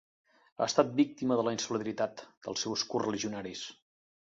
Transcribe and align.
Ha 0.59 0.67
estat 0.67 0.89
víctima 1.01 1.39
de 1.41 1.45
la 1.49 1.55
insolidaritat 1.57 2.27
dels 2.49 2.67
seus 2.67 2.91
correligionaris. 2.95 3.67